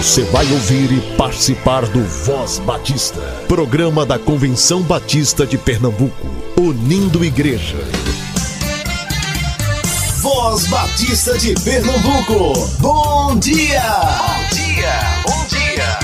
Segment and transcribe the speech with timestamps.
[0.00, 6.26] Você vai ouvir e participar do Voz Batista, programa da Convenção Batista de Pernambuco,
[6.58, 7.76] unindo igreja.
[10.22, 13.82] Voz Batista de Pernambuco, bom dia!
[13.92, 14.92] Bom dia,
[15.26, 15.98] bom dia!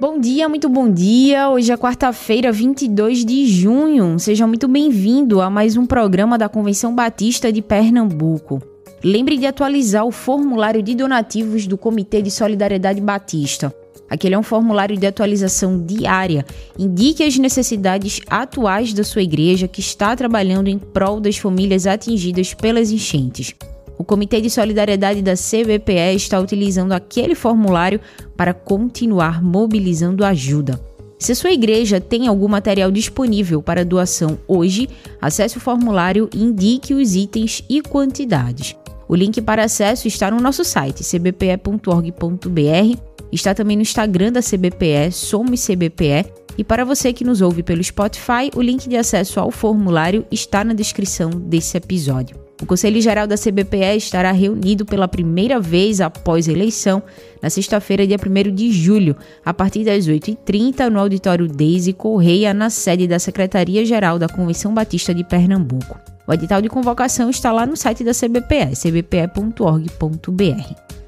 [0.00, 1.50] Bom dia, muito bom dia.
[1.50, 4.20] Hoje é quarta-feira, 22 de junho.
[4.20, 8.71] Seja muito bem-vindo a mais um programa da Convenção Batista de Pernambuco.
[9.04, 13.74] Lembre de atualizar o formulário de donativos do Comitê de Solidariedade Batista.
[14.08, 16.46] Aquele é um formulário de atualização diária.
[16.78, 22.54] Indique as necessidades atuais da sua igreja que está trabalhando em prol das famílias atingidas
[22.54, 23.56] pelas enchentes.
[23.98, 28.00] O Comitê de Solidariedade da CBPE está utilizando aquele formulário
[28.36, 30.80] para continuar mobilizando ajuda.
[31.18, 34.88] Se sua igreja tem algum material disponível para doação hoje,
[35.20, 38.76] acesse o formulário e indique os itens e quantidades.
[39.12, 42.98] O link para acesso está no nosso site cbpe.org.br,
[43.30, 47.84] está também no Instagram da CBPE, Somos CBPE, e para você que nos ouve pelo
[47.84, 52.40] Spotify, o link de acesso ao formulário está na descrição desse episódio.
[52.62, 57.02] O Conselho Geral da CBPE estará reunido pela primeira vez após a eleição,
[57.42, 62.70] na sexta-feira, dia 1 de julho, a partir das 8h30, no auditório Deise Correia, na
[62.70, 66.11] sede da Secretaria-Geral da Convenção Batista de Pernambuco.
[66.26, 69.82] O edital de convocação está lá no site da CBPE, cbpe.org.br.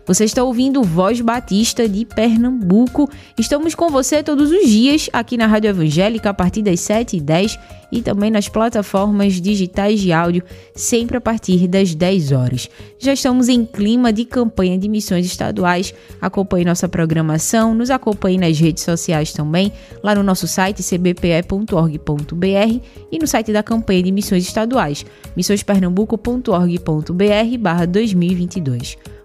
[0.07, 3.09] Você está ouvindo Voz Batista de Pernambuco.
[3.39, 7.59] Estamos com você todos os dias aqui na Rádio Evangélica a partir das 7h10
[7.91, 10.43] e também nas plataformas digitais de áudio,
[10.75, 12.69] sempre a partir das 10 horas.
[12.99, 15.95] Já estamos em clima de campanha de missões estaduais.
[16.21, 22.81] Acompanhe nossa programação, nos acompanhe nas redes sociais também, lá no nosso site cbpe.org.br
[23.11, 29.14] e no site da campanha de missões estaduais, missõespernambuco.org.br 2022.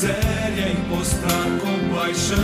[0.00, 2.38] miséria e mostrar compaixão.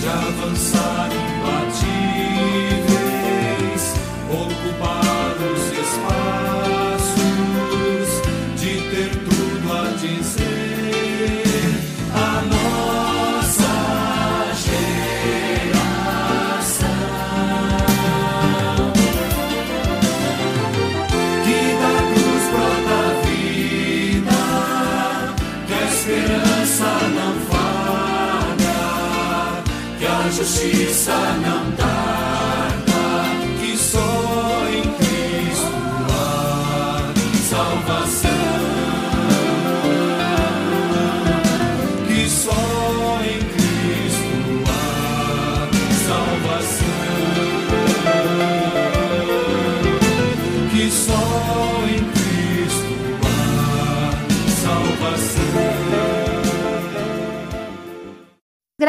[0.00, 1.21] De avançar
[30.42, 31.71] justiça não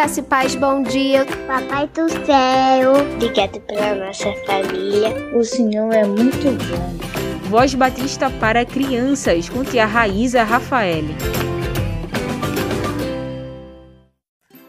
[0.03, 1.25] Graça e paz, bom dia.
[1.47, 5.31] Papai do céu, obrigado pela nossa família.
[5.33, 7.49] O Senhor é muito bom.
[7.49, 11.05] Voz Batista para crianças, com tia Raíza Rafael.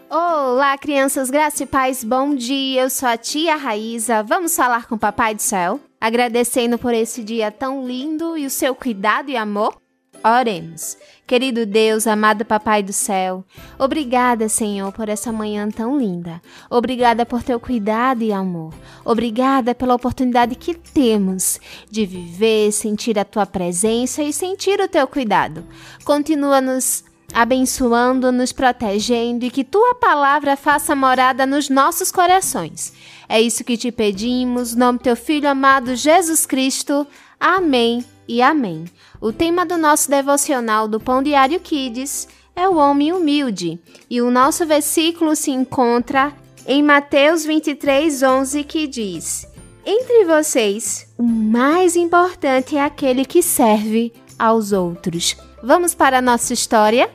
[0.08, 2.82] Olá, crianças, graça e paz, bom dia.
[2.82, 4.22] Eu sou a tia Raíza.
[4.22, 8.50] Vamos falar com o Papai do Céu, agradecendo por esse dia tão lindo e o
[8.50, 9.83] seu cuidado e amor?
[10.24, 10.96] Oremos.
[11.26, 13.44] Querido Deus, amado Papai do Céu,
[13.78, 16.40] obrigada, Senhor, por essa manhã tão linda.
[16.70, 18.72] Obrigada por teu cuidado e amor.
[19.04, 25.06] Obrigada pela oportunidade que temos de viver, sentir a tua presença e sentir o teu
[25.06, 25.64] cuidado.
[26.04, 32.93] Continua nos abençoando, nos protegendo e que tua palavra faça morada nos nossos corações.
[33.28, 37.06] É isso que te pedimos, no nome teu filho amado Jesus Cristo.
[37.38, 38.84] Amém e amém.
[39.25, 43.81] O tema do nosso devocional do Pão Diário Kids é o homem humilde,
[44.11, 46.31] e o nosso versículo se encontra
[46.67, 49.47] em Mateus 23, 11, que diz:
[49.82, 55.35] Entre vocês, o mais importante é aquele que serve aos outros.
[55.62, 57.11] Vamos para a nossa história?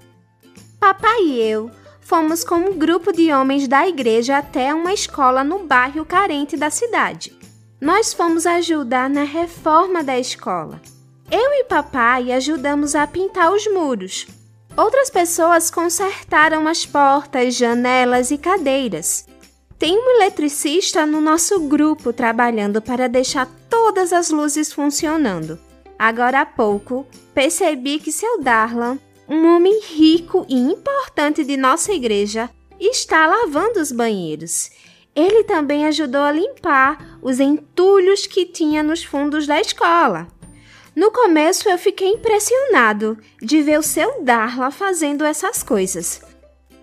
[0.79, 1.69] Papai e eu
[2.01, 6.71] fomos com um grupo de homens da igreja até uma escola no bairro carente da
[6.71, 7.37] cidade.
[7.79, 10.81] Nós fomos ajudar na reforma da escola.
[11.31, 14.25] Eu e papai ajudamos a pintar os muros.
[14.75, 19.27] Outras pessoas consertaram as portas, janelas e cadeiras.
[19.77, 25.59] Tem um eletricista no nosso grupo trabalhando para deixar todas as luzes funcionando.
[25.99, 28.97] Agora há pouco, percebi que seu Darlan,
[29.27, 32.49] um homem rico e importante de nossa igreja,
[32.79, 34.71] está lavando os banheiros.
[35.15, 40.27] Ele também ajudou a limpar os entulhos que tinha nos fundos da escola.
[40.99, 46.21] No começo eu fiquei impressionado de ver o seu Darla fazendo essas coisas.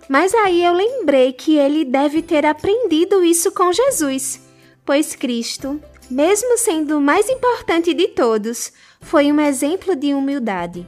[0.09, 4.41] Mas aí eu lembrei que ele deve ter aprendido isso com Jesus,
[4.87, 5.79] pois Cristo,
[6.11, 8.73] mesmo sendo o mais importante de todos,
[9.03, 10.87] foi um exemplo de humildade.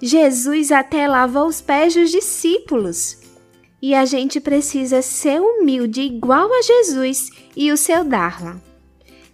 [0.00, 3.18] Jesus até lavou os pés dos discípulos.
[3.82, 8.58] E a gente precisa ser humilde igual a Jesus e o seu Darla.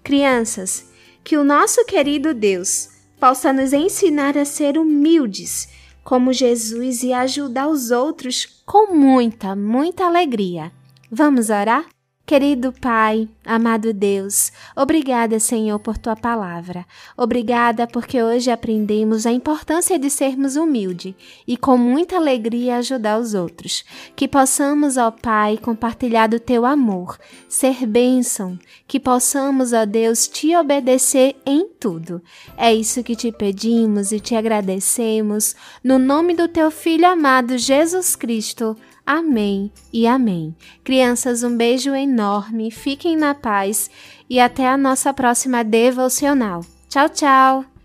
[0.03, 0.87] Crianças,
[1.23, 2.96] que o nosso querido Deus
[3.27, 5.69] possa nos ensinar a ser humildes
[6.05, 10.71] como Jesus e ajudar os outros com muita, muita alegria.
[11.11, 11.96] Vamos orar?
[12.27, 16.85] Querido Pai, amado Deus, obrigada, Senhor, por tua palavra.
[17.17, 21.15] Obrigada porque hoje aprendemos a importância de sermos humildes
[21.47, 23.85] e com muita alegria ajudar os outros.
[24.17, 27.17] Que possamos, ó Pai, compartilhar do teu amor,
[27.49, 28.59] ser bênção,
[28.89, 32.21] que possamos, ó Deus, te obedecer em tudo.
[32.57, 38.17] É isso que te pedimos e te agradecemos, no nome do teu Filho amado Jesus
[38.17, 38.77] Cristo.
[39.07, 40.55] Amém e amém.
[40.83, 43.89] Crianças, um beijo enorme, fiquem na paz
[44.29, 46.63] e até a nossa próxima devocional.
[46.89, 47.76] Tchau, tchau!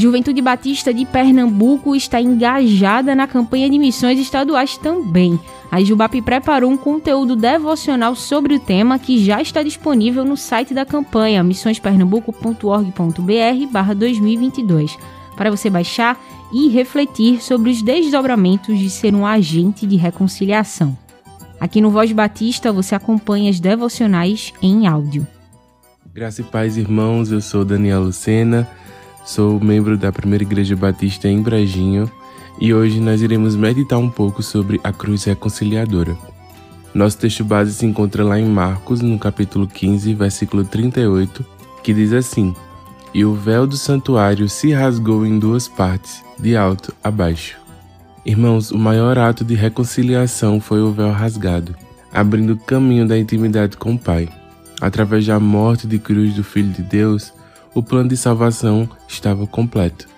[0.00, 5.38] Juventude Batista de Pernambuco está engajada na campanha de missões estaduais também.
[5.70, 10.72] A Jubap preparou um conteúdo devocional sobre o tema que já está disponível no site
[10.72, 14.96] da campanha missõespernambuco.org.br 2022
[15.36, 16.18] para você baixar
[16.50, 20.96] e refletir sobre os desdobramentos de ser um agente de reconciliação.
[21.60, 25.26] Aqui no Voz Batista você acompanha as devocionais em áudio.
[26.14, 27.30] Graça e paz, irmãos.
[27.30, 28.66] Eu sou Daniel Lucena
[29.30, 32.10] Sou membro da Primeira Igreja Batista em Brejinho
[32.60, 36.18] e hoje nós iremos meditar um pouco sobre a cruz reconciliadora.
[36.92, 41.46] Nosso texto base se encontra lá em Marcos, no capítulo 15, versículo 38,
[41.80, 42.52] que diz assim:
[43.14, 47.56] E o véu do santuário se rasgou em duas partes, de alto a baixo.
[48.26, 51.76] Irmãos, o maior ato de reconciliação foi o véu rasgado,
[52.12, 54.28] abrindo caminho da intimidade com o Pai.
[54.80, 57.32] Através da morte de cruz do Filho de Deus,
[57.74, 60.08] o plano de salvação estava completo.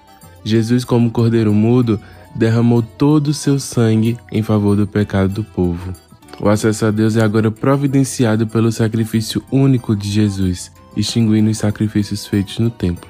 [0.44, 2.00] Jesus, como cordeiro mudo,
[2.35, 5.92] derramou todo o seu sangue em favor do pecado do povo.
[6.40, 12.26] O acesso a Deus é agora providenciado pelo sacrifício único de Jesus, extinguindo os sacrifícios
[12.26, 13.09] feitos no templo.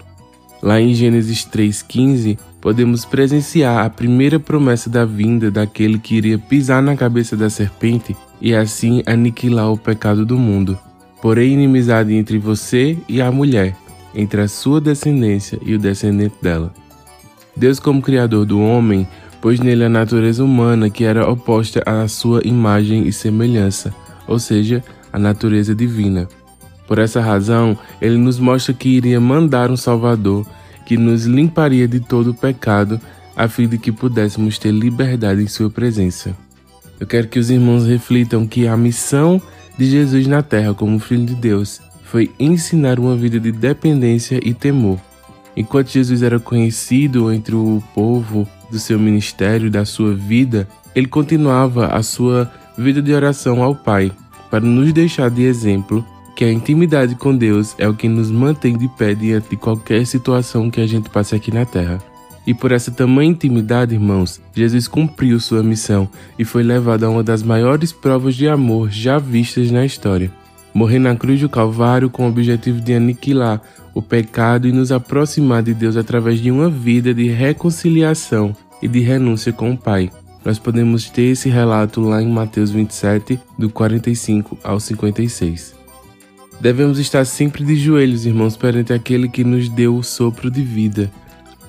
[0.63, 6.83] Lá em Gênesis 3,15, podemos presenciar a primeira promessa da vinda daquele que iria pisar
[6.83, 10.79] na cabeça da serpente e assim aniquilar o pecado do mundo.
[11.21, 13.77] Porém, inimizade entre você e a mulher,
[14.15, 16.73] entre a sua descendência e o descendente dela.
[17.57, 19.07] Deus, como Criador do homem,
[19.41, 23.95] pôs nele a natureza humana que era oposta à sua imagem e semelhança,
[24.27, 26.29] ou seja, a natureza divina.
[26.87, 30.47] Por essa razão, ele nos mostra que iria mandar um Salvador
[30.85, 33.01] que nos limparia de todo o pecado,
[33.37, 36.37] a fim de que pudéssemos ter liberdade em Sua presença.
[37.01, 39.41] Eu quero que os irmãos reflitam que a missão
[39.79, 41.81] de Jesus na terra como Filho de Deus
[42.13, 45.01] foi ensinar uma vida de dependência e temor.
[45.57, 51.87] Enquanto Jesus era conhecido entre o povo do seu ministério, da sua vida, ele continuava
[51.87, 54.13] a sua vida de oração ao Pai,
[54.51, 56.05] para nos deixar de exemplo
[56.37, 60.07] que a intimidade com Deus é o que nos mantém de pé diante de qualquer
[60.07, 61.99] situação que a gente passe aqui na terra.
[62.47, 66.07] E por essa tamanha intimidade, irmãos, Jesus cumpriu sua missão
[66.39, 70.31] e foi levado a uma das maiores provas de amor já vistas na história
[70.75, 73.61] morrer na cruz do Calvário com o objetivo de aniquilar
[73.95, 79.01] o pecado e nos aproximar de Deus através de uma vida de reconciliação e de
[79.01, 80.11] renúncia com o Pai.
[80.45, 85.75] Nós podemos ter esse relato lá em Mateus 27, do 45 ao 56.
[86.61, 91.11] Devemos estar sempre de joelhos, irmãos, perante aquele que nos deu o sopro de vida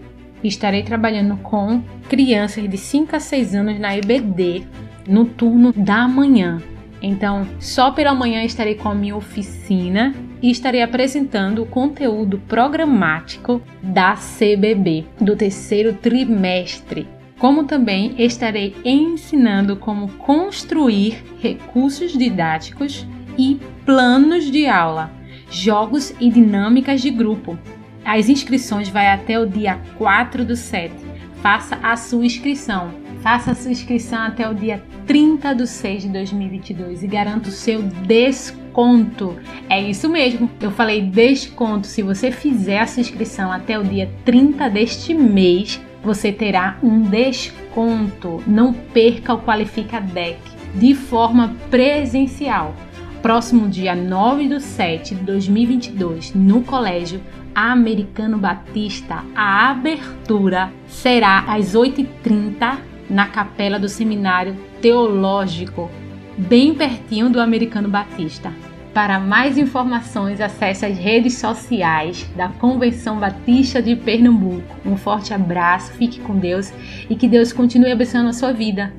[0.47, 4.63] estarei trabalhando com crianças de 5 a 6 anos na EBD
[5.07, 6.61] no turno da manhã.
[7.01, 13.61] Então, só pela manhã estarei com a minha oficina e estarei apresentando o conteúdo programático
[13.81, 17.07] da CBB do terceiro trimestre.
[17.39, 25.11] Como também estarei ensinando como construir recursos didáticos e planos de aula,
[25.49, 27.57] jogos e dinâmicas de grupo,
[28.05, 30.93] as inscrições vai até o dia 4 do 7.
[31.41, 32.91] Faça a sua inscrição.
[33.21, 37.51] Faça a sua inscrição até o dia 30 de 6 de 2022 e garanta o
[37.51, 39.37] seu desconto.
[39.69, 41.85] É isso mesmo, eu falei desconto.
[41.85, 47.01] Se você fizer a sua inscrição até o dia 30 deste mês, você terá um
[47.01, 48.43] desconto.
[48.47, 50.39] Não perca o Qualifica Deck
[50.73, 52.75] de forma presencial.
[53.21, 57.21] Próximo dia 9 de 7 de 2022, no colégio
[57.53, 62.77] Americano Batista, a abertura será às 8h30
[63.09, 65.89] na capela do Seminário Teológico,
[66.37, 68.51] bem pertinho do Americano Batista.
[68.93, 74.75] Para mais informações, acesse as redes sociais da Convenção Batista de Pernambuco.
[74.85, 76.73] Um forte abraço, fique com Deus
[77.09, 78.93] e que Deus continue abençoando a sua vida.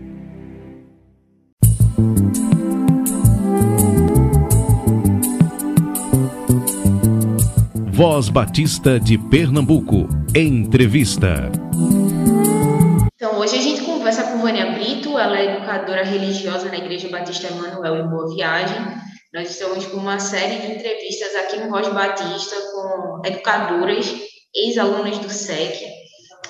[8.02, 10.08] Voz Batista de Pernambuco.
[10.34, 11.52] Entrevista.
[13.14, 17.46] Então, hoje a gente conversa com Vânia Brito, ela é educadora religiosa na Igreja Batista
[17.46, 18.76] Emanuel em Boa Viagem.
[19.32, 24.12] Nós estamos com uma série de entrevistas aqui no Voz Batista com educadoras,
[24.52, 25.86] ex-alunas do SEC,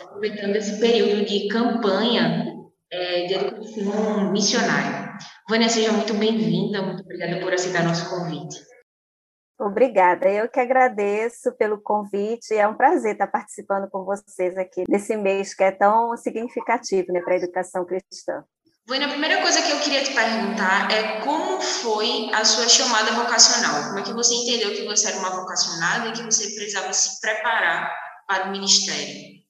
[0.05, 2.47] aproveitando esse período de campanha
[2.91, 5.13] é, de educação missionária.
[5.51, 8.72] Vânia, seja muito bem-vinda, muito obrigada por aceitar nosso convite.
[9.65, 12.53] Obrigada, eu que agradeço pelo convite.
[12.53, 17.21] É um prazer estar participando com vocês aqui nesse mês que é tão significativo né,
[17.21, 18.43] para a educação cristã.
[18.89, 23.13] Vânia, a primeira coisa que eu queria te perguntar é como foi a sua chamada
[23.13, 23.87] vocacional?
[23.87, 27.21] Como é que você entendeu que você era uma vocacionada e que você precisava se
[27.21, 27.89] preparar
[28.27, 29.43] para o ministério?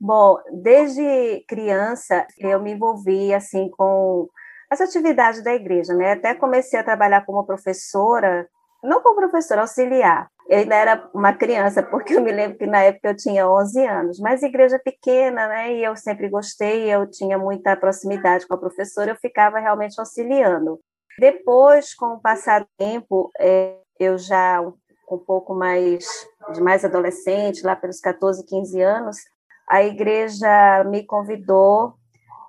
[0.00, 4.28] Bom, desde criança eu me envolvi assim com
[4.68, 6.14] as atividades da igreja, né?
[6.14, 8.48] Até comecei a trabalhar como professora
[8.84, 12.82] não como professora auxiliar, eu ainda era uma criança, porque eu me lembro que na
[12.82, 17.38] época eu tinha 11 anos, mas igreja pequena, né, e eu sempre gostei, eu tinha
[17.38, 20.78] muita proximidade com a professora, eu ficava realmente auxiliando.
[21.18, 24.60] Depois, com o passar do tempo, é, eu já
[25.10, 26.04] um pouco mais,
[26.52, 29.16] de mais adolescente, lá pelos 14, 15 anos,
[29.68, 31.94] a igreja me convidou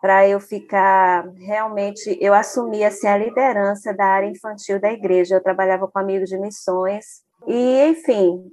[0.02, 5.36] para eu ficar realmente, eu assumi assim a liderança da área infantil da igreja.
[5.36, 8.52] Eu trabalhava com amigos de missões e, enfim,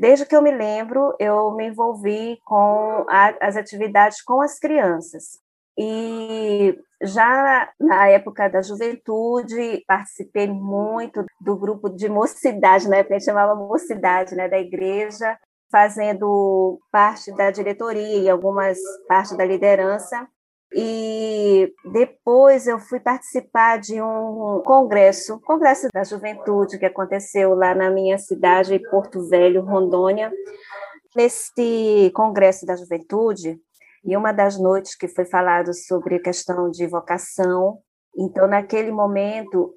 [0.00, 5.40] desde que eu me lembro, eu me envolvi com a, as atividades com as crianças.
[5.76, 13.18] E já na época da juventude, participei muito do grupo de mocidade, na época a
[13.18, 15.36] gente chamava mocidade, né, da igreja,
[15.70, 18.78] fazendo parte da diretoria e algumas
[19.08, 20.28] partes da liderança.
[20.74, 27.90] E depois eu fui participar de um congresso, congresso da juventude que aconteceu lá na
[27.90, 30.32] minha cidade, Porto Velho, Rondônia.
[31.14, 33.60] Nesse congresso da juventude,
[34.04, 37.78] e uma das noites que foi falado sobre a questão de vocação,
[38.16, 39.74] então naquele momento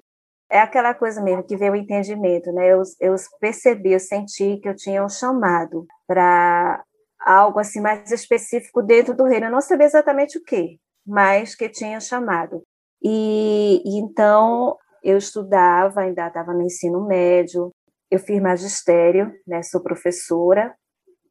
[0.50, 2.72] é aquela coisa mesmo que veio o entendimento, né?
[2.72, 6.82] Eu, eu percebi, eu senti que eu tinha um chamado para
[7.20, 9.46] algo assim mais específico dentro do reino.
[9.46, 12.62] Eu não sabia exatamente o que, mas que tinha chamado.
[13.02, 17.70] E, e então eu estudava, ainda estava no ensino médio,
[18.10, 20.74] eu fiz magistério, né, sou professora,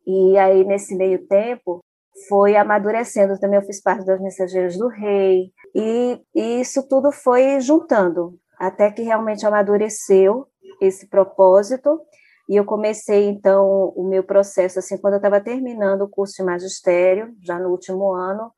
[0.05, 1.81] e aí nesse meio tempo
[2.29, 7.59] foi amadurecendo também, eu fiz parte das Mensageiras do Rei, e, e isso tudo foi
[7.59, 10.47] juntando, até que realmente amadureceu
[10.81, 11.99] esse propósito,
[12.47, 16.43] e eu comecei, então, o meu processo, assim, quando eu estava terminando o curso de
[16.43, 18.51] magistério, já no último ano,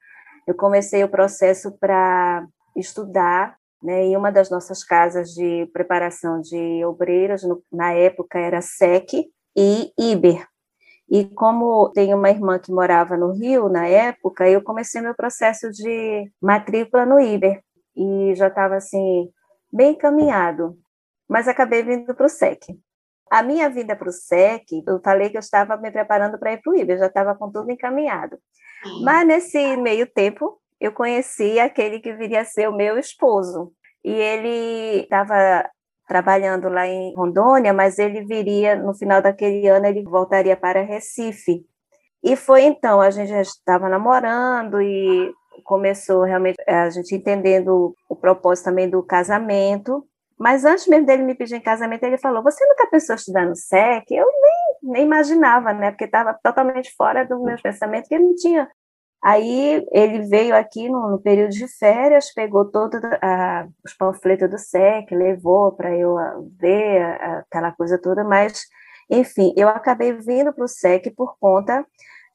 [0.48, 6.84] eu comecei o processo para estudar né, em uma das nossas casas de preparação de
[6.86, 10.48] obreiras, no, na época era SEC e IBER.
[11.10, 15.70] E como tenho uma irmã que morava no Rio na época, eu comecei meu processo
[15.70, 17.62] de matrícula no IBER
[17.96, 19.30] e já estava assim
[19.72, 20.78] bem encaminhado,
[21.28, 22.78] mas acabei vindo para o SEC.
[23.30, 26.62] A minha vinda para o SEC, eu falei que eu estava me preparando para ir
[26.62, 28.38] para o IBER, já estava com tudo encaminhado.
[29.04, 33.72] Mas nesse meio tempo, eu conheci aquele que viria a ser o meu esposo.
[34.04, 35.70] E ele estava
[36.08, 41.66] trabalhando lá em Rondônia, mas ele viria, no final daquele ano, ele voltaria para Recife.
[42.24, 45.32] E foi então, a gente já estava namorando e
[45.64, 50.08] começou realmente a gente entendendo o propósito também do casamento.
[50.38, 53.46] Mas antes mesmo dele me pedir em casamento, ele falou: Você nunca pensou em estudar
[53.46, 54.12] no SEC?
[54.12, 55.92] Eu nem, nem imaginava, né?
[55.92, 58.70] Porque estava totalmente fora do meu pensamento, que ele não tinha.
[59.24, 63.02] Aí ele veio aqui no, no período de férias, pegou todos
[63.84, 68.64] os panfletos do SEC, levou para eu ah, ver aquela coisa toda, mas,
[69.10, 71.86] enfim, eu acabei vindo para o SEC por conta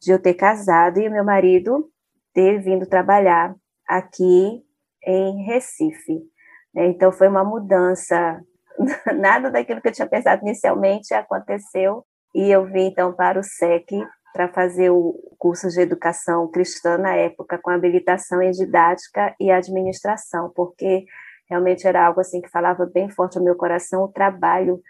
[0.01, 1.89] de eu ter casado e meu marido
[2.35, 3.55] ter vindo trabalhar
[3.87, 4.63] aqui
[5.07, 6.32] em Recife.
[6.75, 6.87] Né?
[6.87, 8.41] Então, foi uma mudança,
[9.19, 12.05] nada daquilo que eu tinha pensado inicialmente aconteceu,
[12.35, 13.87] e eu vim então para o SEC
[14.33, 20.51] para fazer o curso de educação cristã na época, com habilitação em didática e administração,
[20.55, 21.05] porque
[21.49, 24.81] realmente era algo assim que falava bem forte ao meu coração o trabalho,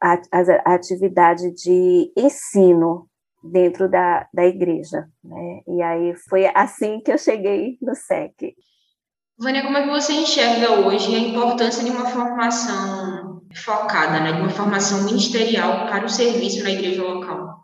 [0.00, 3.08] a, a, atividade de ensino
[3.42, 5.08] dentro da, da igreja.
[5.24, 5.60] Né?
[5.66, 8.54] E aí foi assim que eu cheguei no SEC.
[9.38, 14.40] Vânia, como é que você enxerga hoje a importância de uma formação focada, né, de
[14.40, 17.56] uma formação ministerial para o serviço na igreja local?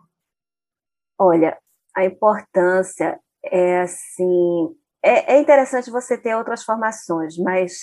[1.18, 1.56] Olha,
[1.96, 4.74] a importância é assim.
[5.02, 7.78] É, é interessante você ter outras formações, mas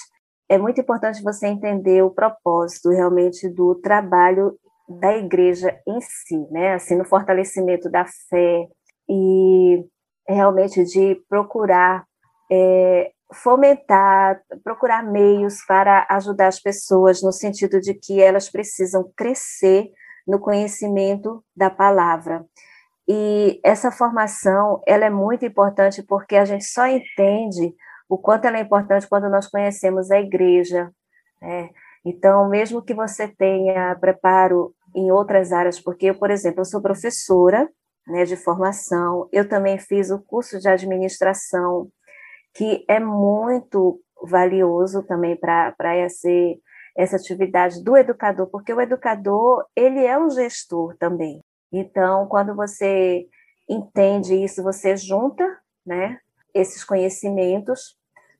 [0.49, 6.73] é muito importante você entender o propósito realmente do trabalho da igreja em si, né?
[6.73, 8.67] Assim, no fortalecimento da fé
[9.09, 9.85] e
[10.27, 12.05] realmente de procurar
[12.51, 19.89] é, fomentar, procurar meios para ajudar as pessoas no sentido de que elas precisam crescer
[20.27, 22.45] no conhecimento da palavra.
[23.07, 27.73] E essa formação, ela é muito importante porque a gente só entende
[28.09, 30.91] o quanto ela é importante quando nós conhecemos a igreja.
[31.41, 31.69] Né?
[32.05, 36.81] Então, mesmo que você tenha preparo em outras áreas, porque eu, por exemplo, eu sou
[36.81, 37.69] professora
[38.07, 41.89] né, de formação, eu também fiz o curso de administração,
[42.53, 46.29] que é muito valioso também para essa,
[46.95, 51.41] essa atividade do educador, porque o educador, ele é um gestor também.
[51.71, 53.27] Então, quando você
[53.69, 55.45] entende isso, você junta,
[55.85, 56.19] né,
[56.53, 57.97] esses conhecimentos,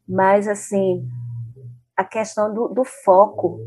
[0.08, 1.08] mas assim,
[1.96, 3.60] a questão do, do foco,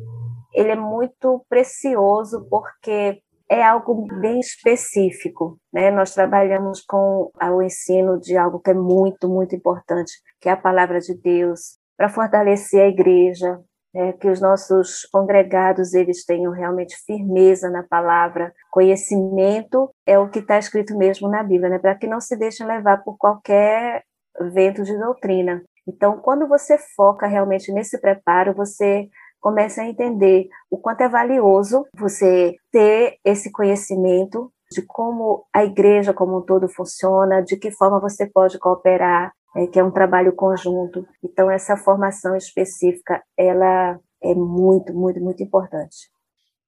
[0.52, 5.90] ele é muito precioso porque é algo bem específico, né?
[5.90, 10.56] Nós trabalhamos com o ensino de algo que é muito, muito importante, que é a
[10.56, 13.58] palavra de Deus, para fortalecer a igreja,
[13.92, 20.38] né, que os nossos congregados eles tenham realmente firmeza na palavra, conhecimento é o que
[20.38, 24.04] está escrito mesmo na Bíblia, né, para que não se deixem levar por qualquer
[24.52, 25.62] vento de doutrina.
[25.88, 29.08] Então, quando você foca realmente nesse preparo, você
[29.40, 36.14] começa a entender o quanto é valioso você ter esse conhecimento de como a igreja
[36.14, 40.32] como um todo funciona, de que forma você pode cooperar, é, que é um trabalho
[40.34, 41.04] conjunto.
[41.24, 45.96] Então, essa formação específica, ela é muito, muito, muito importante.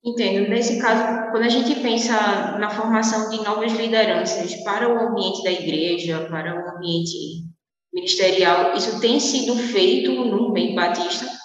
[0.05, 0.49] Entendo.
[0.49, 5.53] Nesse caso, quando a gente pensa na formação de novas lideranças para o ambiente da
[5.53, 7.47] igreja, para o ambiente
[7.95, 11.42] ministerial, isso tem sido feito no meio batista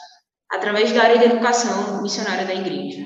[0.51, 3.05] através da área de educação missionária da igreja.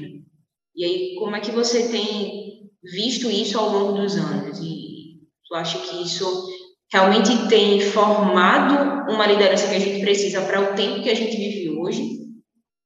[0.76, 4.60] E aí, como é que você tem visto isso ao longo dos anos?
[4.60, 6.50] E tu acha que isso
[6.92, 11.36] realmente tem formado uma liderança que a gente precisa para o tempo que a gente
[11.36, 12.20] vive hoje,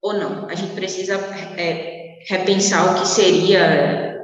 [0.02, 0.48] ou não?
[0.48, 1.16] A gente precisa
[1.58, 4.16] é, repensar o que seria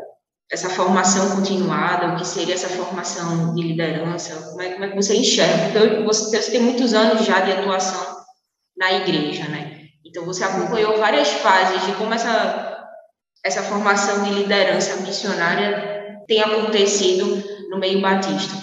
[0.51, 4.95] essa formação continuada, o que seria essa formação de liderança, como é, como é que
[4.95, 5.79] você enxerga?
[5.79, 8.17] Porque você, você tem muitos anos já de atuação
[8.77, 9.70] na igreja, né?
[10.11, 12.85] Então você acompanhou várias fases de como essa,
[13.45, 18.53] essa formação de liderança missionária tem acontecido no meio batista.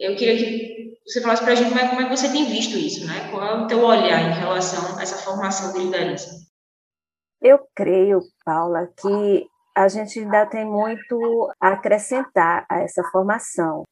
[0.00, 2.46] Eu queria que você falasse para a gente como é, como é que você tem
[2.46, 3.30] visto isso, né?
[3.30, 6.44] Qual é o teu olhar em relação a essa formação de liderança?
[7.40, 13.84] Eu creio, Paula, que a gente ainda tem muito a acrescentar a essa formação.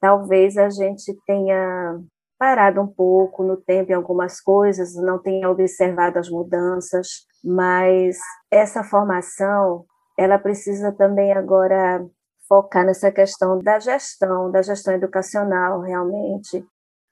[0.00, 1.98] Talvez a gente tenha
[2.40, 8.16] parado um pouco no tempo em algumas coisas, não tenha observado as mudanças, mas
[8.50, 9.84] essa formação,
[10.18, 12.02] ela precisa também agora
[12.48, 16.64] focar nessa questão da gestão, da gestão educacional, realmente,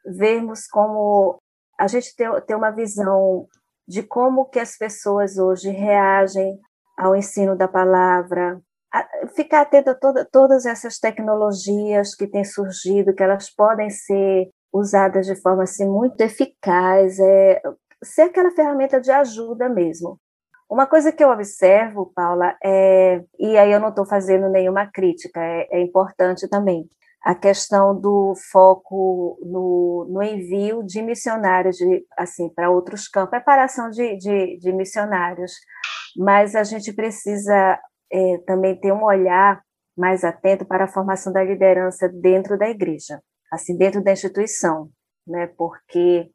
[0.07, 1.39] vermos como
[1.79, 3.47] a gente ter, ter uma visão
[3.87, 6.59] de como que as pessoas hoje reagem
[6.97, 8.63] ao ensino da palavra,
[9.37, 15.27] ficar atento a toda, todas essas tecnologias que têm surgido, que elas podem ser usadas
[15.27, 17.61] de forma assim, muito eficaz, é,
[18.03, 20.19] ser aquela ferramenta de ajuda mesmo.
[20.71, 25.41] Uma coisa que eu observo, Paula, é, e aí eu não estou fazendo nenhuma crítica,
[25.41, 26.87] é, é, importante também,
[27.25, 33.89] a questão do foco no, no envio de missionários de, assim, para outros campos, preparação
[33.89, 35.53] de, de, de, missionários,
[36.17, 37.81] mas a gente precisa
[38.13, 39.63] é, também ter um olhar
[39.97, 44.91] mais atento para a formação da liderança dentro da igreja, assim, dentro da instituição,
[45.27, 46.31] né, porque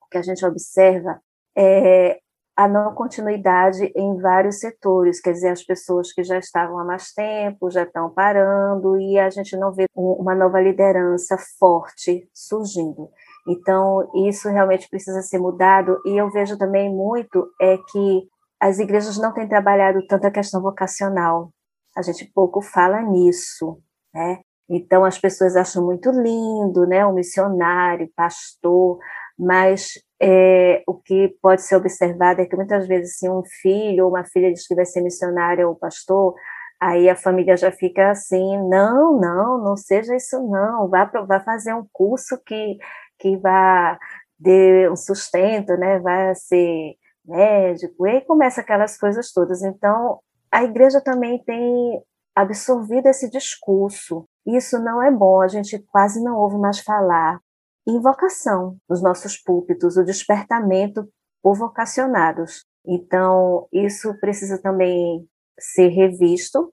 [0.00, 1.20] o que a gente observa
[1.56, 2.18] é
[2.56, 7.12] a não continuidade em vários setores, quer dizer, as pessoas que já estavam há mais
[7.12, 13.10] tempo já estão parando e a gente não vê uma nova liderança forte surgindo.
[13.46, 18.26] Então, isso realmente precisa ser mudado, e eu vejo também muito é que
[18.58, 21.50] as igrejas não têm trabalhado tanto a questão vocacional,
[21.94, 23.78] a gente pouco fala nisso,
[24.14, 24.40] né?
[24.68, 28.98] Então, as pessoas acham muito lindo, né, um missionário, pastor,
[29.38, 34.10] mas é, o que pode ser observado é que muitas vezes, se um filho ou
[34.10, 36.34] uma filha diz que vai ser missionário ou pastor,
[36.80, 41.74] aí a família já fica assim, não, não, não seja isso não, vá, vá fazer
[41.74, 42.78] um curso que
[43.18, 43.96] que vai
[44.42, 45.98] ter um sustento, né?
[46.00, 49.62] Vai ser médico, e aí começa aquelas coisas todas.
[49.62, 52.02] Então, a igreja também tem
[52.36, 54.28] absorvido esse discurso.
[54.46, 57.40] Isso não é bom, a gente quase não ouve mais falar.
[57.88, 61.08] Invocação nos nossos púlpitos, o despertamento
[61.42, 62.64] por vocacionados.
[62.86, 65.26] Então, isso precisa também
[65.58, 66.72] ser revisto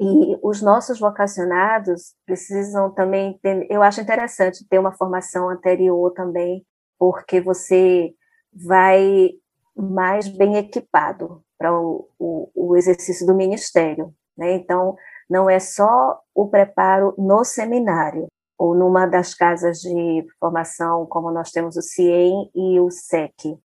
[0.00, 6.64] e os nossos vocacionados precisam também ter, eu acho interessante ter uma formação anterior também,
[6.98, 8.14] porque você
[8.52, 9.30] vai
[9.76, 14.14] mais bem equipado para o, o, o exercício do ministério.
[14.40, 14.54] Né?
[14.54, 14.96] Então,
[15.28, 18.26] não é só o preparo no seminário,
[18.58, 23.58] ou numa das casas de formação, como nós temos o CIEM e o SEC,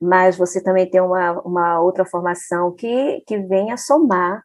[0.00, 4.42] mas você também tem uma, uma outra formação que, que venha somar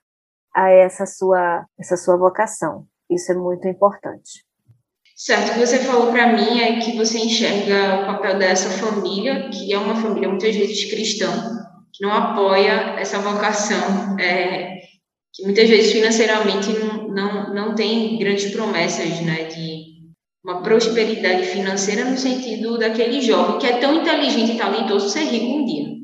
[0.53, 2.85] a essa sua, essa sua vocação.
[3.09, 4.43] Isso é muito importante.
[5.15, 9.77] Certo, você falou para mim é que você enxerga o papel dessa família, que é
[9.77, 11.31] uma família muitas vezes cristã,
[11.93, 14.84] que não apoia essa vocação, é,
[15.35, 19.85] que muitas vezes financeiramente não, não, não tem grandes promessas né, de
[20.43, 25.57] uma prosperidade financeira no sentido daquele jovem que é tão inteligente e talentoso ser rico
[25.57, 25.95] um dia.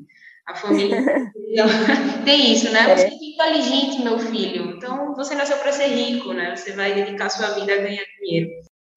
[0.48, 0.98] A família
[2.26, 2.96] tem isso, né?
[2.96, 4.74] Você é inteligente, meu filho.
[4.76, 6.56] Então, você nasceu para ser rico, né?
[6.56, 8.50] Você vai dedicar sua vida a ganhar dinheiro.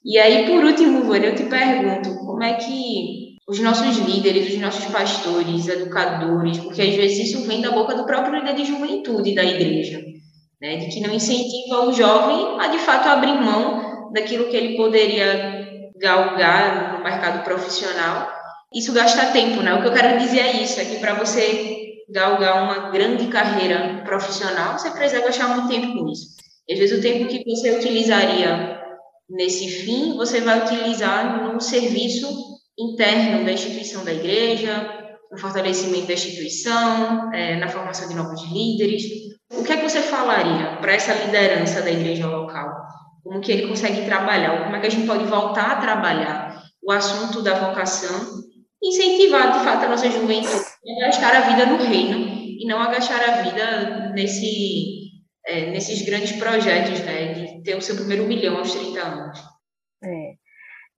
[0.05, 4.59] E aí, por último, Vânia, eu te pergunto, como é que os nossos líderes, os
[4.59, 9.35] nossos pastores, educadores, porque às vezes isso vem da boca do próprio líder de juventude
[9.35, 10.03] da igreja,
[10.65, 10.77] né?
[10.77, 15.93] De que não incentiva o jovem a, de fato, abrir mão daquilo que ele poderia
[16.01, 18.33] galgar no mercado profissional.
[18.75, 19.75] Isso gasta tempo, né?
[19.75, 24.03] O que eu quero dizer é isso, é que para você galgar uma grande carreira
[24.07, 26.29] profissional, você precisa gastar muito tempo com isso.
[26.71, 28.81] Às vezes o tempo que você utilizaria
[29.29, 32.27] nesse fim, você vai utilizar no serviço
[32.79, 34.89] interno da instituição da igreja,
[35.31, 39.24] no fortalecimento da instituição, é, na formação de novos líderes.
[39.59, 42.73] O que é que você falaria para essa liderança da igreja local?
[43.23, 44.65] Como que ele consegue trabalhar?
[44.65, 48.45] Como é que a gente pode voltar a trabalhar o assunto da vocação
[48.83, 52.91] incentivar de fato a nossa juventude a gastar a vida no reino e não a
[52.91, 55.11] gastar a vida nesse,
[55.47, 59.39] é, nesses grandes projetos, né, de ter o seu primeiro milhão aos 30 anos.
[60.05, 60.35] É.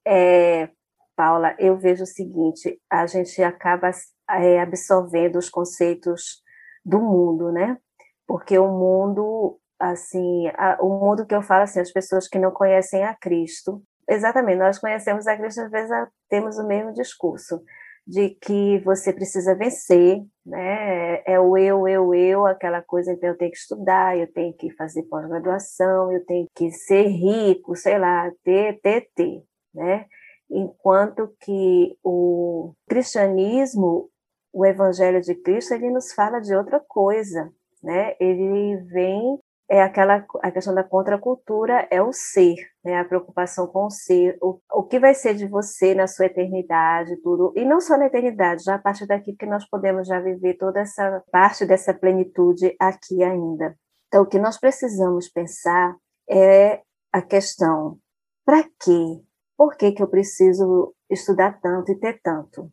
[0.07, 0.69] é
[1.16, 3.90] Paula, eu vejo o seguinte, a gente acaba
[4.31, 6.42] é, absorvendo os conceitos
[6.85, 7.79] do mundo, né?
[8.27, 12.51] Porque o mundo, assim, a, o mundo que eu falo, assim, as pessoas que não
[12.51, 15.91] conhecem a Cristo, exatamente, nós conhecemos a Cristo, às vezes
[16.29, 17.62] temos o mesmo discurso
[18.07, 21.23] de que você precisa vencer, né?
[21.27, 24.71] É o eu, eu, eu, aquela coisa, então eu tenho que estudar, eu tenho que
[24.77, 29.43] fazer pós-graduação, eu tenho que ser rico, sei lá, ter, ter, ter,
[29.75, 30.07] né?
[30.49, 34.09] Enquanto que o cristianismo,
[34.53, 37.53] o evangelho de Cristo, ele nos fala de outra coisa,
[37.87, 38.16] né?
[38.18, 43.01] Ele vem é aquela a questão da contracultura é o ser, né?
[43.01, 47.16] A preocupação com o ser, o, o que vai ser de você na sua eternidade,
[47.22, 50.55] tudo, e não só na eternidade, já a partir daqui que nós podemos já viver
[50.55, 53.77] toda essa parte dessa plenitude aqui ainda.
[54.07, 55.96] Então, o que nós precisamos pensar
[56.29, 56.81] é
[57.12, 57.99] a questão:
[58.44, 59.20] para quê?
[59.57, 62.70] Por que, que eu preciso estudar tanto e ter tanto?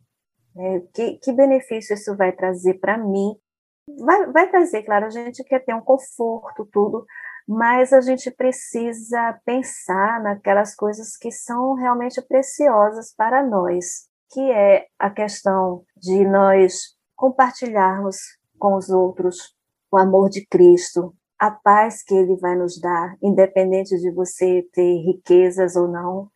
[0.56, 3.34] É, que, que benefício isso vai trazer para mim
[3.88, 7.04] vai, vai trazer, claro, a gente quer ter um conforto, tudo,
[7.46, 14.86] mas a gente precisa pensar naquelas coisas que são realmente preciosas para nós, que é
[14.98, 18.16] a questão de nós compartilharmos
[18.58, 19.54] com os outros
[19.92, 24.96] o amor de Cristo, a paz que ele vai nos dar, independente de você ter
[25.04, 26.28] riquezas ou não.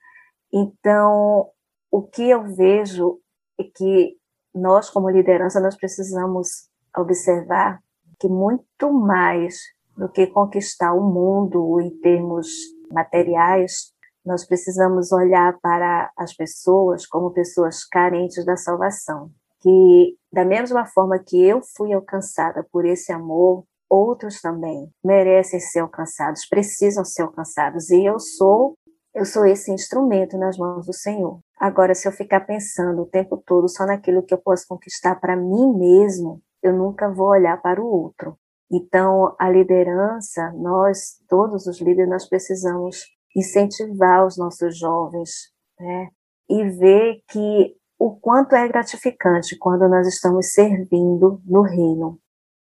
[0.53, 1.51] Então,
[1.91, 3.19] o que eu vejo
[3.59, 4.17] é que
[4.55, 6.68] nós, como liderança, nós precisamos
[7.01, 7.81] observar
[8.19, 9.59] que muito mais
[9.97, 12.49] do que conquistar o mundo em termos
[12.91, 13.93] materiais,
[14.25, 19.31] nós precisamos olhar para as pessoas como pessoas carentes da salvação.
[19.61, 25.81] Que, da mesma forma que eu fui alcançada por esse amor, outros também merecem ser
[25.81, 27.91] alcançados, precisam ser alcançados.
[27.91, 28.77] E eu sou
[29.15, 31.41] eu sou esse instrumento nas mãos do Senhor.
[31.59, 35.35] Agora, se eu ficar pensando o tempo todo só naquilo que eu posso conquistar para
[35.35, 38.37] mim mesmo, eu nunca vou olhar para o outro.
[38.71, 45.31] Então, a liderança, nós, todos os líderes, nós precisamos incentivar os nossos jovens,
[45.79, 46.09] né?
[46.51, 52.19] E ver que o quanto é gratificante quando nós estamos servindo no reino.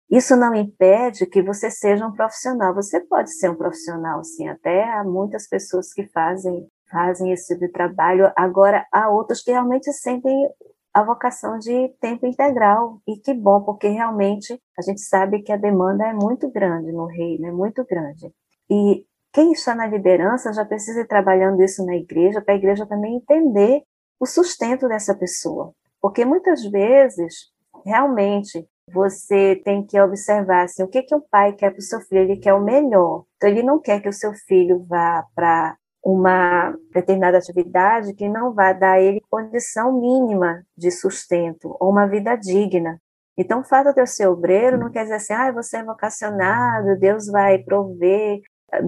[0.09, 2.75] Isso não impede que você seja um profissional.
[2.75, 4.47] Você pode ser um profissional, sim.
[4.47, 8.31] Até há muitas pessoas que fazem fazem esse tipo de trabalho.
[8.35, 10.33] Agora, há outros que realmente sentem
[10.95, 13.01] a vocação de tempo integral.
[13.05, 17.05] E que bom, porque realmente a gente sabe que a demanda é muito grande no
[17.05, 18.31] reino, é muito grande.
[18.69, 22.85] E quem está na liderança já precisa ir trabalhando isso na igreja, para a igreja
[22.85, 23.81] também entender
[24.17, 25.73] o sustento dessa pessoa.
[26.01, 27.51] Porque muitas vezes,
[27.85, 31.99] realmente, você tem que observar assim, o que, que um pai quer para o seu
[31.99, 33.25] filho, ele quer o melhor.
[33.35, 38.53] Então, ele não quer que o seu filho vá para uma determinada atividade que não
[38.53, 43.01] vai dar a ele condição mínima de sustento ou uma vida digna.
[43.35, 46.99] Então, o fato de eu ser obreiro não quer dizer assim, ah, você é vocacionado,
[46.99, 48.39] Deus vai prover.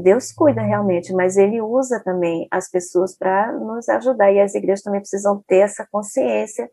[0.03, 4.31] Deus cuida realmente, mas Ele usa também as pessoas para nos ajudar.
[4.31, 6.69] E as igrejas também precisam ter essa consciência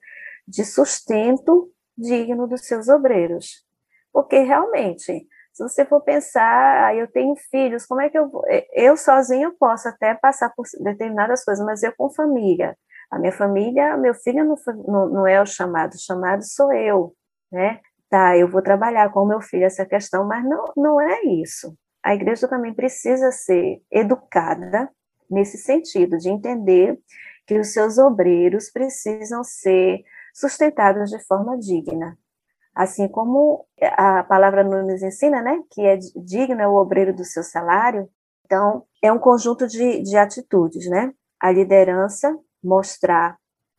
[0.46, 3.64] de sustento digno dos seus obreiros.
[4.12, 8.42] Porque realmente, se você for pensar, ah, eu tenho filhos, como é que eu vou?
[8.72, 12.76] Eu sozinho posso até passar por determinadas coisas, mas eu com família.
[13.08, 14.56] A minha família, meu filho não,
[14.88, 17.14] não, não é o chamado, o chamado sou eu,
[17.52, 17.80] né?
[18.10, 21.76] Tá, eu vou trabalhar com o meu filho essa questão, mas não, não é isso.
[22.02, 24.90] A igreja também precisa ser educada
[25.30, 26.98] nesse sentido, de entender
[27.46, 30.02] que os seus obreiros precisam ser
[30.34, 32.18] sustentados de forma digna.
[32.74, 37.42] Assim como a palavra nos ensina, né, que é digno é o obreiro do seu
[37.42, 38.08] salário,
[38.44, 41.12] então é um conjunto de, de atitudes, né?
[41.40, 43.36] A liderança mostrar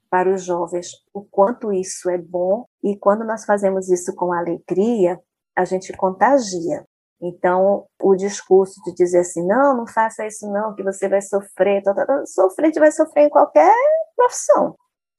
[0.10, 5.20] para os jovens o quanto isso é bom e quando nós fazemos isso com alegria,
[5.56, 6.86] a gente contagia.
[7.22, 11.82] Então, o discurso de dizer assim, não, não faça isso não, que você vai sofrer,
[11.82, 13.74] tá, tá, tá, sofrer, vai sofrer em qualquer
[14.16, 14.76] profissão,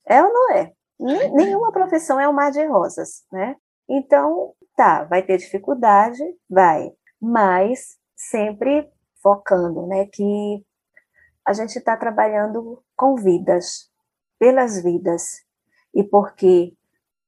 [0.07, 0.71] é ou não é?
[0.99, 3.55] Nenhuma profissão é um mar de rosas, né?
[3.89, 8.89] Então, tá, vai ter dificuldade, vai, mas sempre
[9.21, 10.63] focando, né, que
[11.45, 13.89] a gente está trabalhando com vidas,
[14.39, 15.23] pelas vidas,
[15.95, 16.73] e porque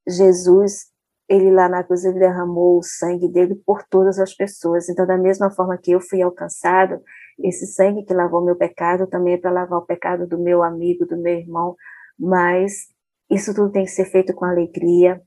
[0.07, 0.91] Jesus,
[1.27, 5.17] ele lá na cruz, ele derramou o sangue dele por todas as pessoas, então da
[5.17, 7.01] mesma forma que eu fui alcançado,
[7.41, 11.05] esse sangue que lavou meu pecado também é para lavar o pecado do meu amigo,
[11.05, 11.75] do meu irmão,
[12.17, 12.89] mas
[13.29, 15.21] isso tudo tem que ser feito com alegria,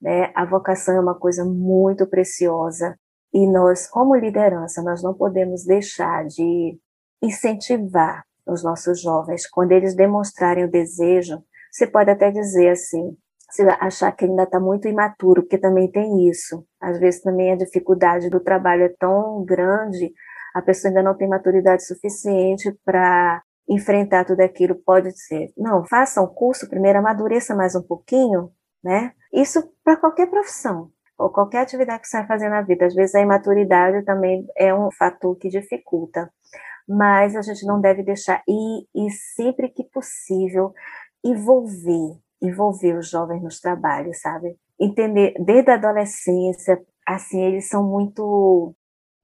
[0.00, 0.32] né?
[0.34, 2.96] A vocação é uma coisa muito preciosa
[3.32, 6.78] e nós, como liderança, nós não podemos deixar de
[7.22, 11.42] incentivar os nossos jovens quando eles demonstrarem o desejo.
[11.72, 13.16] Você pode até dizer assim,
[13.50, 16.64] se achar que ainda está muito imaturo, porque também tem isso.
[16.80, 20.12] Às vezes também a dificuldade do trabalho é tão grande,
[20.54, 24.76] a pessoa ainda não tem maturidade suficiente para enfrentar tudo aquilo.
[24.84, 28.50] Pode ser, não, faça um curso, primeiro amadureça mais um pouquinho,
[28.84, 29.12] né?
[29.32, 32.86] Isso para qualquer profissão ou qualquer atividade que você vai fazer na vida.
[32.86, 36.30] Às vezes a imaturidade também é um fator que dificulta,
[36.86, 40.72] mas a gente não deve deixar e, e sempre que possível
[41.24, 44.56] envolver, envolver os jovens nos trabalhos, sabe?
[44.78, 48.74] Entender desde a adolescência, assim eles são muito,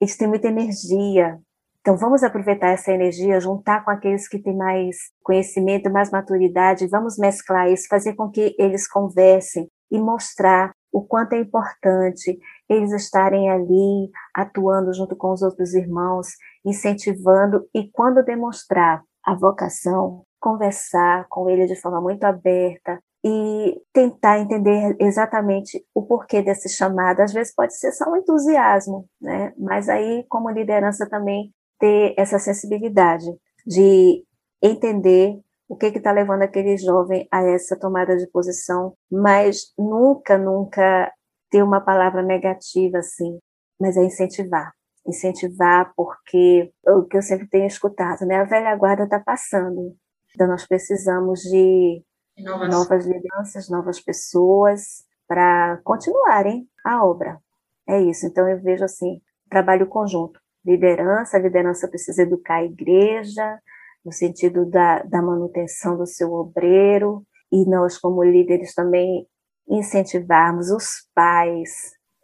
[0.01, 1.39] eles têm muita energia,
[1.81, 7.17] então, vamos aproveitar essa energia, juntar com aqueles que têm mais conhecimento, mais maturidade, vamos
[7.17, 12.39] mesclar isso, fazer com que eles conversem e mostrar o quanto é importante
[12.69, 16.29] eles estarem ali, atuando junto com os outros irmãos,
[16.65, 24.39] incentivando e, quando demonstrar a vocação, conversar com ele de forma muito aberta, e tentar
[24.39, 27.21] entender exatamente o porquê desse chamado.
[27.21, 29.53] Às vezes pode ser só um entusiasmo, né?
[29.59, 33.27] Mas aí, como liderança também, ter essa sensibilidade
[33.67, 34.25] de
[34.63, 41.13] entender o que está levando aquele jovem a essa tomada de posição, mas nunca, nunca
[41.51, 43.39] ter uma palavra negativa assim,
[43.81, 44.73] mas é incentivar.
[45.07, 48.37] Incentivar, porque o que eu sempre tenho escutado, né?
[48.37, 49.97] A velha guarda está passando.
[50.35, 52.05] Então, nós precisamos de
[52.39, 57.41] novas, novas lideranças, novas pessoas para continuarem a obra.
[57.89, 58.27] É isso.
[58.27, 63.59] Então, eu vejo assim: trabalho conjunto liderança, a liderança precisa educar a igreja,
[64.05, 69.27] no sentido da, da manutenção do seu obreiro, e nós, como líderes, também
[69.69, 71.71] incentivarmos os pais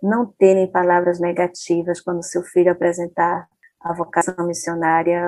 [0.02, 3.48] não terem palavras negativas quando seu filho apresentar
[3.80, 5.22] a vocação missionária,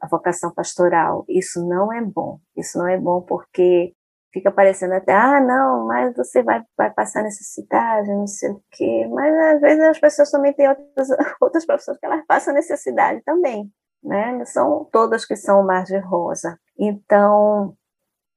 [0.00, 1.24] a vocação pastoral.
[1.28, 2.38] Isso não é bom.
[2.56, 3.94] Isso não é bom porque
[4.32, 9.08] fica parecendo até, ah, não, mas você vai, vai passar necessidade, não sei o quê.
[9.10, 11.08] Mas às vezes as pessoas também têm outras,
[11.40, 13.70] outras profissões que elas passam necessidade também,
[14.02, 14.32] né?
[14.32, 16.58] Não são todas que são mar de rosa.
[16.78, 17.74] Então,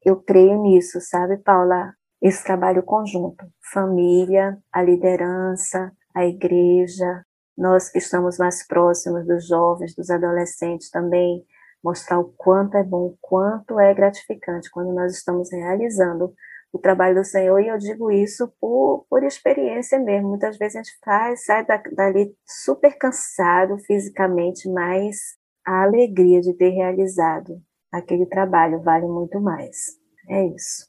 [0.03, 1.93] eu creio nisso, sabe, Paula?
[2.21, 7.23] Esse trabalho conjunto, família, a liderança, a igreja,
[7.57, 11.43] nós que estamos mais próximos dos jovens, dos adolescentes também,
[11.83, 16.33] mostrar o quanto é bom, o quanto é gratificante quando nós estamos realizando
[16.71, 20.29] o trabalho do Senhor, e eu digo isso por, por experiência mesmo.
[20.29, 25.17] Muitas vezes a gente faz, sai dali super cansado fisicamente, mas
[25.65, 27.61] a alegria de ter realizado
[27.91, 29.99] aquele trabalho vale muito mais.
[30.27, 30.87] É isso.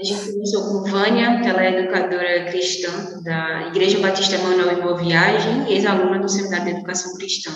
[0.00, 4.96] A gente começou com Vânia, ela é educadora cristã da Igreja Batista Manuel em Boa
[4.96, 7.50] Viagem e ex-aluna do Seminário de Educação Cristã.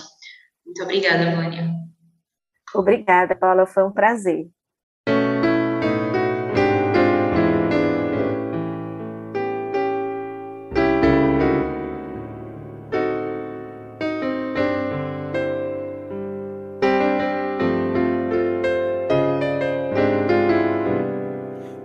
[0.64, 1.79] Muito obrigada, Vânia.
[2.74, 4.48] Obrigada, Paula, foi um prazer.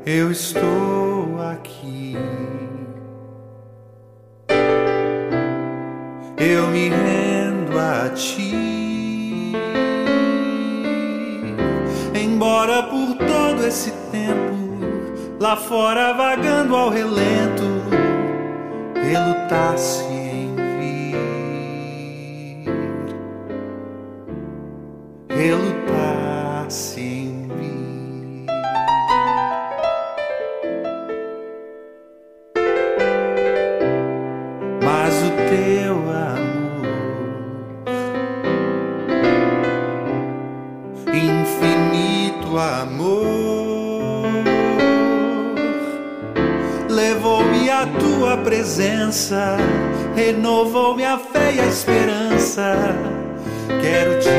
[0.07, 0.84] Eu estou
[13.75, 14.55] esse tempo
[15.37, 17.63] lá fora vagando ao relento,
[19.03, 21.17] relutasse em vir.
[25.29, 27.24] Relutasse em
[49.15, 49.57] presença,
[50.13, 52.75] renovou minha fé e a esperança.
[53.81, 54.29] Quero te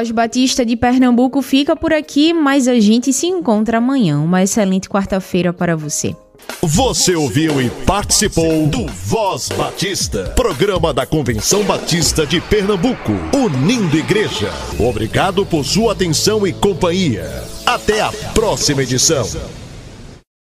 [0.00, 4.18] Voz Batista de Pernambuco fica por aqui, mas a gente se encontra amanhã.
[4.18, 6.16] Uma excelente quarta-feira para você.
[6.62, 14.50] Você ouviu e participou do Voz Batista, programa da Convenção Batista de Pernambuco, unindo igreja.
[14.78, 17.44] Obrigado por sua atenção e companhia.
[17.66, 19.28] Até a próxima edição.